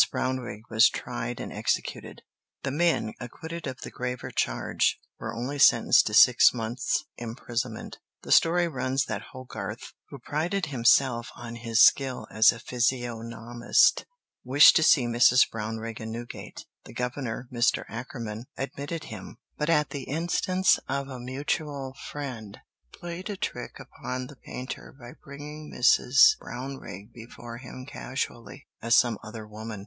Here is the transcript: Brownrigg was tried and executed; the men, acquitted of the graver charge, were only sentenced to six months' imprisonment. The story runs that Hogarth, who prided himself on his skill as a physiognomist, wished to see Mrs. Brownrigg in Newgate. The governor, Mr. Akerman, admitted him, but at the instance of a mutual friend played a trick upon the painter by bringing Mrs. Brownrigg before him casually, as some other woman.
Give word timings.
Brownrigg 0.11 0.63
was 0.71 0.89
tried 0.89 1.39
and 1.39 1.53
executed; 1.53 2.23
the 2.63 2.71
men, 2.71 3.13
acquitted 3.19 3.67
of 3.67 3.81
the 3.81 3.91
graver 3.91 4.31
charge, 4.31 4.97
were 5.19 5.31
only 5.31 5.59
sentenced 5.59 6.07
to 6.07 6.15
six 6.15 6.55
months' 6.55 7.05
imprisonment. 7.17 7.99
The 8.23 8.31
story 8.31 8.67
runs 8.67 9.05
that 9.05 9.21
Hogarth, 9.31 9.93
who 10.09 10.17
prided 10.17 10.65
himself 10.65 11.29
on 11.35 11.57
his 11.57 11.81
skill 11.81 12.25
as 12.31 12.51
a 12.51 12.57
physiognomist, 12.57 14.07
wished 14.43 14.75
to 14.77 14.81
see 14.81 15.05
Mrs. 15.05 15.47
Brownrigg 15.47 15.99
in 15.99 16.11
Newgate. 16.11 16.65
The 16.85 16.95
governor, 16.95 17.47
Mr. 17.53 17.83
Akerman, 17.87 18.45
admitted 18.57 19.03
him, 19.03 19.37
but 19.55 19.69
at 19.69 19.91
the 19.91 20.05
instance 20.05 20.79
of 20.89 21.09
a 21.09 21.19
mutual 21.19 21.95
friend 22.09 22.59
played 22.91 23.29
a 23.29 23.37
trick 23.37 23.79
upon 23.79 24.25
the 24.25 24.35
painter 24.35 24.95
by 24.99 25.11
bringing 25.23 25.71
Mrs. 25.71 26.39
Brownrigg 26.39 27.13
before 27.13 27.57
him 27.59 27.85
casually, 27.85 28.65
as 28.81 28.95
some 28.97 29.19
other 29.21 29.45
woman. 29.45 29.79